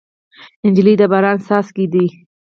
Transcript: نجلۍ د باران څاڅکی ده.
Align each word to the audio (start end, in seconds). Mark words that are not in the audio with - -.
نجلۍ 0.67 0.95
د 0.99 1.03
باران 1.11 1.37
څاڅکی 1.45 1.85
ده. 1.93 2.05